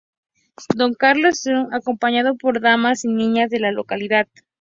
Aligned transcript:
Don 0.73 0.95
Carlos 0.95 1.45
L. 1.45 1.57
Thays, 1.57 1.67
acompañado 1.73 2.35
por 2.35 2.59
damas 2.59 3.05
y 3.05 3.09
niñas 3.09 3.51
de 3.51 3.59
la 3.59 3.71
localidad". 3.71 4.27